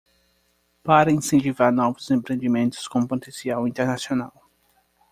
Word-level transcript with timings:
Para 0.81 1.11
incentivar 1.11 1.71
novos 1.71 2.09
empreendimentos 2.09 2.87
com 2.87 3.05
potencial 3.05 3.67
internacional 3.67 4.33